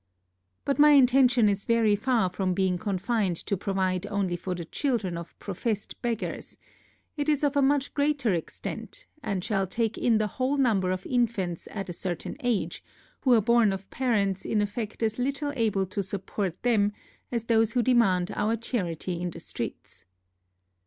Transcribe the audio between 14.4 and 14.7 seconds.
in